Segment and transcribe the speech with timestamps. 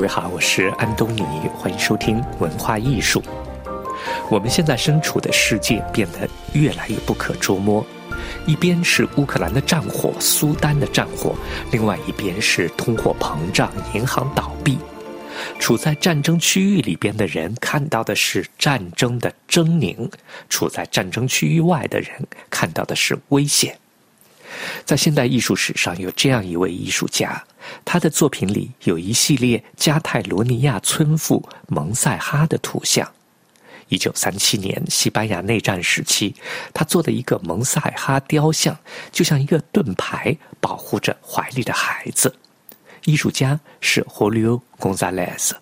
[0.00, 1.22] 各位好，我是安东尼，
[1.54, 3.22] 欢迎收听文化艺术。
[4.30, 7.84] 我们现在身处的世界变得越来越不可捉摸，
[8.46, 11.36] 一边是乌克兰的战火、苏丹的战火，
[11.70, 14.78] 另外一边是通货膨胀、银行倒闭。
[15.58, 20.10] 处在战争区域里边的人看到的是战争的狰狞，
[20.48, 23.78] 处在战争区域外的人看到的是危险。
[24.86, 27.44] 在现代艺术史上，有这样一位艺术家，
[27.84, 33.10] 他的作品里有一系列加泰罗尼亚村妇蒙塞哈的图像。
[33.88, 36.34] 一九三七年，西班牙内战时期，
[36.72, 38.78] 他做的一个蒙塞哈雕像，
[39.10, 42.32] 就像一个盾牌，保护着怀里的孩子。
[43.04, 45.56] 艺术家是霍利欧·贡萨雷斯。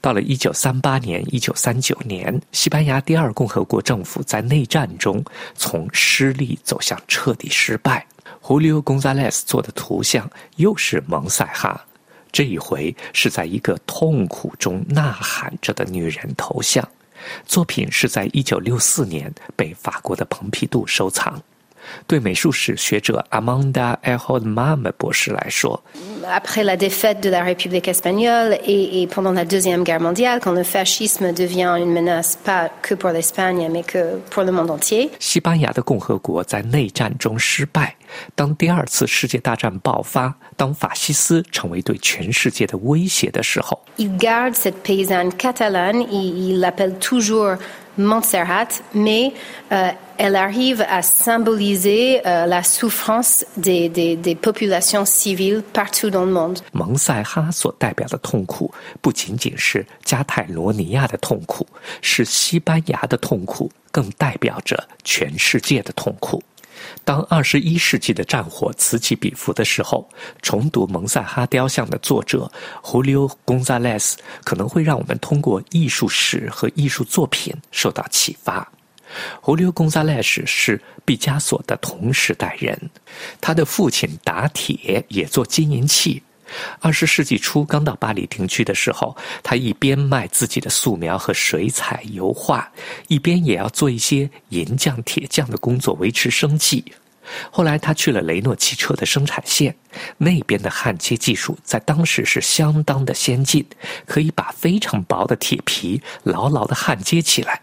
[0.00, 8.06] 到了一九三八年、一九三九年，西班牙第二共和国政府在内战中从失利走向彻底失败。
[8.46, 11.82] 胡里欧·贡萨雷斯做的图像又是蒙塞哈，
[12.30, 16.86] 这一回是在一个痛苦中呐喊着的女人头像。
[17.46, 21.42] 作品是在一九六四年被法国的蓬皮杜收藏。
[22.06, 25.82] 对美术史学者 Amanda Ehold Mam 博士来说
[26.26, 31.32] ，Après la défaite de la République espagnole et pendant la deuxième guerre mondiale, quand le fascisme
[31.32, 37.96] devient une menace pas que pour l'Espagne mais que pour le monde entier，西班牙的共和国在内战中失败。
[38.34, 47.56] 当第二次世界大战爆发，当法西斯成为对全世界的威胁的时候，il garde cette paysanne catalane, il l'appelle toujours
[47.97, 49.33] Montserrat, mais
[50.17, 56.59] elle arrive à symboliser la souffrance des des des populations civiles partout dans le monde。
[56.71, 61.67] 蒙塞哈所代表的痛苦，不仅仅是加泰罗尼亚的痛苦，
[62.01, 66.41] 是西班牙的痛苦，更代表着全世界的痛苦。
[67.04, 70.08] 当二十一世纪的战火此起彼伏的时候，
[70.42, 72.50] 重读蒙塞哈雕像的作者
[72.82, 78.66] 胡里欧·贡萨雷斯可能会让我们通过艺术史和艺术作品受到启发。
[79.40, 82.78] 胡里欧·贡萨雷斯是毕加索的同时代人，
[83.40, 86.22] 他的父亲打铁也做金银器。
[86.80, 92.70] 二十世纪初刚到巴黎定居的时候，他一边卖自己的素描和水彩油画，
[93.08, 96.84] 一边也要做一些银匠、铁匠的工作维持生计。
[97.50, 99.74] 后来他去了雷诺汽车的生产线，
[100.18, 103.64] 那边的焊接技术在当时是相当的先进，
[104.04, 107.62] 可以把非常薄的铁皮牢牢的焊接起来，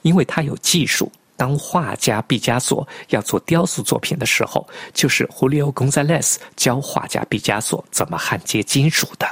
[0.00, 1.12] 因为他有技术。
[1.36, 9.26] 当画家毕加索要做雕塑作品的时候，就是胡里欧·贡萨雷斯教画家毕加索怎么焊接金属的。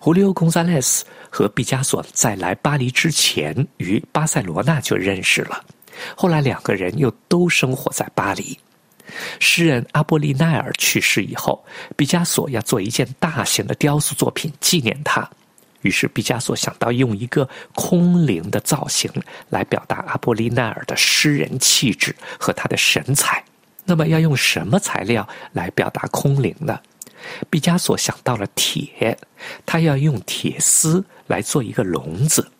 [0.00, 5.64] 胡里欧·贡萨雷斯和毕加索在来巴黎之前，于巴塞罗那就认识了。
[6.16, 8.58] 后来两个人又都生活在巴黎。
[9.38, 11.64] 诗人阿波利奈尔去世以后，
[11.96, 15.28] 毕加索要做一件大型的雕塑作品纪念他。
[15.82, 19.10] 于是，毕加索想到用一个空灵的造型
[19.48, 23.42] 来表达阿波利奈尔的诗人气质和他的神采。
[23.84, 26.78] 那么，要用什么材料来表达空灵呢？
[27.48, 29.18] 毕加索想到了铁，
[29.66, 32.50] 他要用铁丝来做一个笼子。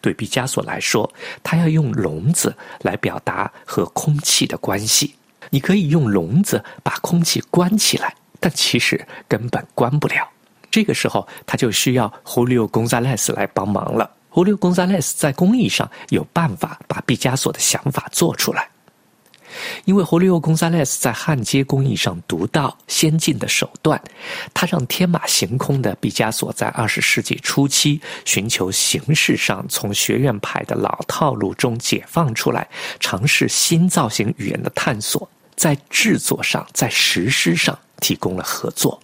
[0.00, 1.10] 对毕加索来说，
[1.42, 5.14] 他要用笼子来表达和空气的关系。
[5.50, 10.28] 你可以用笼子把空气关起来，但其实根本关不了。
[10.72, 14.10] 这个时候，他就需要胡里欧·贡萨雷斯来帮忙了。
[14.30, 18.66] 胡里欧·贡萨雷斯在工艺上有办法把毕加索的想法做出来，
[19.84, 24.00] 因为胡里欧·贡萨雷斯在焊接工艺上独到先进的手段，
[24.54, 32.66] 他让天马行空的毕加索在二十世纪初期寻求形式上从学院派的老套路中解放出来，
[32.98, 38.98] 尝试新造型语言的探索，在制作上、在实施上提供了合作。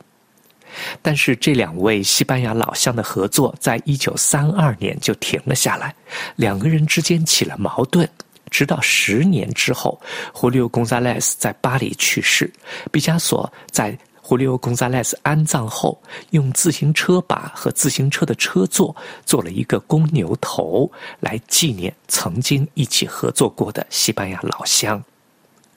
[1.02, 5.94] 但是这两位西班牙老乡的合作，在一九三二年就停了下来，
[6.36, 8.08] 两个人之间起了矛盾。
[8.50, 10.00] 直到十年之后，
[10.32, 12.50] 胡里欧·贡萨雷斯在巴黎去世，
[12.90, 18.96] 毕加索在胡里欧·贡萨雷斯安葬后，用自行车把和自行车的车座
[19.26, 20.90] 做了一个公牛头，
[21.20, 25.02] 来纪念曾经一起合作过的西班牙老乡。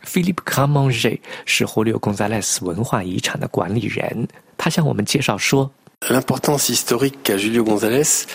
[0.06, 4.28] Philip Camonge 是胡里欧·贡萨雷斯文化遗产的管理人。
[4.64, 5.72] 他向我们介绍说
[6.02, 8.28] ：“L'importance historique qu'a Julio González,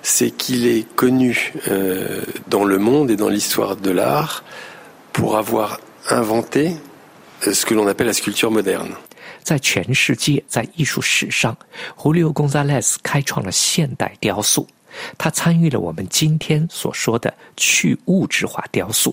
[0.00, 1.52] c'est qu'il est connu
[2.48, 4.44] dans le monde et dans l'histoire de l'art
[5.12, 6.76] pour avoir inventé
[7.40, 8.92] ce que l'on appelle la sculpture moderne。”
[9.42, 11.56] 在全世界，在艺术史上，
[11.96, 14.64] 胡里欧·贡萨雷斯开创了现代雕塑。
[15.18, 19.12] 他参与了我们今天所说的去物质化雕塑。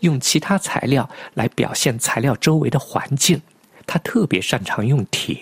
[0.00, 3.40] 用其他材料来表现材料周围的环境。
[3.86, 5.38] 他特别擅长用铁，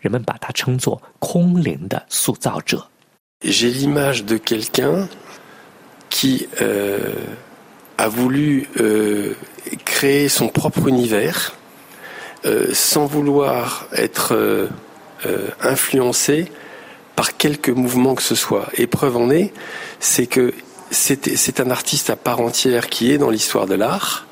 [0.00, 2.86] 人们把他称作空灵的塑造者。
[3.42, 5.08] J'ai l'image de quelqu'un
[6.08, 6.48] qui
[7.98, 8.66] a voulu
[9.84, 11.52] créer son propre univers
[12.72, 14.70] sans vouloir être
[15.60, 16.50] influencé
[17.14, 18.68] par quelque mouvement que ce soit.
[18.78, 19.52] Et preuve en est,
[20.00, 20.54] c'est que
[20.90, 24.26] c'est un artiste à part entière qui est dans l'histoire de l'art.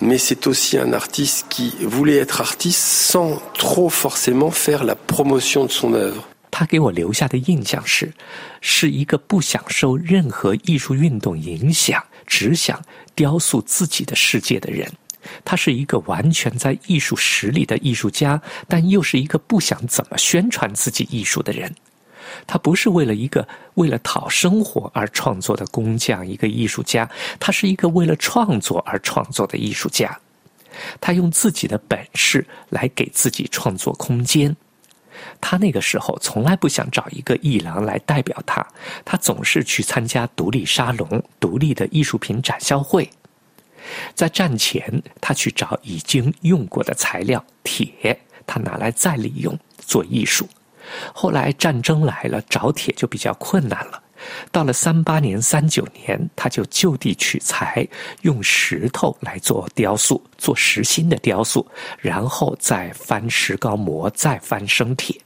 [0.00, 5.64] mais c'est aussi un artiste qui voulait être artiste sans trop forcément faire la promotion
[5.64, 6.28] de son œuvre。
[6.50, 8.12] 他给我留下的印象是，
[8.60, 12.80] 是一个不享受任何艺术运动影响，只想
[13.14, 14.90] 雕塑自己的世界的人。
[15.44, 21.74] 他是一个完全在艺术实力的艺术家，但又是一个不想怎么宣传自己艺术的人。
[22.46, 30.18] 他不是为了一个为了讨生活而创作的工匠，一个艺术家，他是一个为了创作而创作的艺术家。
[31.00, 34.56] 他用自己的本事来给自己创作空间。
[35.40, 38.66] 他那个时候从来不想找一个艺廊来代表他，
[39.04, 43.08] 他总是去参加独立沙龙、独立的艺术品展销会。
[44.14, 50.48] 在战前，他去找已经用过的材料铁，他拿来再利用做艺术。
[51.12, 54.02] 后来战争来了，找铁就比较困难了。
[54.50, 57.86] 到了三八年、三九年，他就就地取材，
[58.22, 61.66] 用石头来做雕塑，做实心的雕塑，
[61.98, 65.20] 然后再翻石膏模，再翻生铁。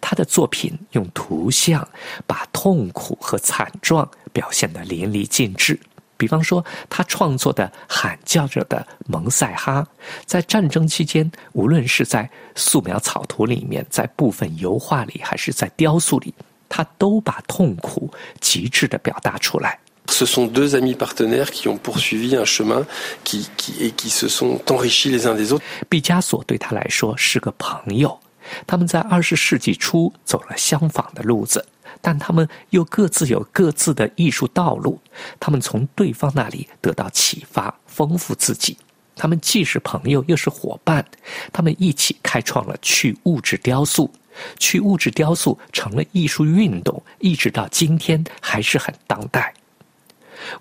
[0.00, 1.86] 他的作品用图像
[2.26, 5.78] 把痛苦和惨状表现得淋漓尽致。
[6.22, 9.84] 比方说，他创作的喊叫着的蒙塞哈，
[10.24, 16.32] 在战争期间，无论是在素描草图里面，在部分油画里，还是在雕塑里，
[16.68, 18.08] 他都把痛苦
[18.40, 19.80] 极致的表达出来。
[20.06, 22.86] Ce sont deux amis partenaires qui ont poursuivi un chemin
[23.24, 25.62] qui qui et qui se sont enrichis les uns des autres。
[25.88, 28.16] 毕加索对他来说是个朋友，
[28.64, 31.66] 他们在二十世纪初走了相仿的路子。
[32.00, 35.00] 但他们又各自有各自的艺术道路，
[35.38, 38.76] 他们从对方那里得到启发，丰富自己。
[39.14, 41.04] 他们既是朋友，又是伙伴。
[41.52, 44.10] 他们一起开创了去物质雕塑，
[44.58, 49.52] 去物质雕塑成了艺术运动，一直到今天还是很当代。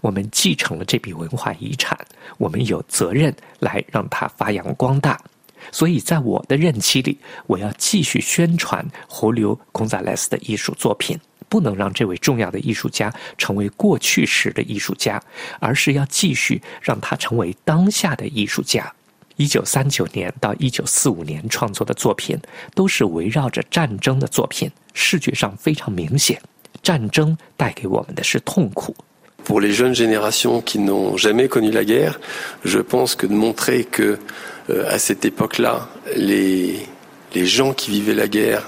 [0.02, 1.98] 我们继承了这笔文化遗产，
[2.38, 5.20] 我们有责任来让它发扬光大。
[5.72, 7.18] 所以在我的任期里，
[7.48, 15.22] 我要继续宣传胡留孔萨雷斯的艺术作品，不能让这位重要的艺术家成为过去时的艺术家，
[15.60, 18.92] 而是要继续让他成为当下的艺术家。
[19.38, 22.38] 一九三九年到一九四五年创作的作品，
[22.76, 26.40] 都是围绕着战争的作品，视觉上非常明显。
[26.84, 28.96] 战争带给我们的是痛苦。
[29.45, 32.19] Pour les jeunes générations qui n'ont jamais connu la guerre,
[32.65, 34.19] je pense que de montrer que
[34.89, 36.81] à cette époque-là, les,
[37.33, 38.65] les gens qui vivaient la guerre,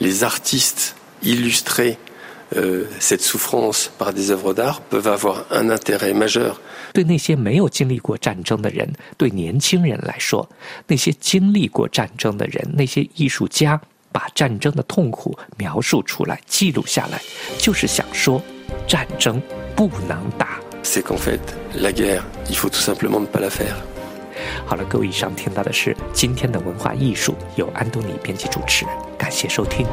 [0.00, 1.96] les artistes illustraient
[2.98, 6.58] cette souffrance par des œuvres d'art peuvent avoir un intérêt majeur.
[6.94, 10.48] 对那些没有经历过战争的人，对年轻人来说，
[10.86, 13.80] 那些经历过战争的人，那些艺术家
[14.10, 17.20] 把战争的痛苦描述出来、记录下来，
[17.58, 18.42] 就是想说，
[18.88, 19.40] 战争
[19.75, 20.59] 不能打。
[20.83, 21.39] C'est qu'en fait,
[21.75, 23.75] la guerre, il faut tout simplement ne pas la faire.
[24.65, 28.85] 好了，各位，以上听到的是今天的文化艺术，由安东尼编辑主持，
[29.17, 29.85] 感谢收听。